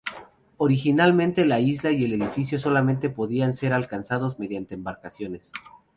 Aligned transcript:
Originalmente 0.57 1.45
la 1.45 1.59
isla 1.59 1.91
y 1.91 2.05
el 2.05 2.13
edificio 2.19 2.57
solamente 2.57 3.11
podían 3.11 3.53
ser 3.53 3.71
alcanzados 3.71 4.39
mediante 4.39 4.73
embarcaciones. 4.73 5.51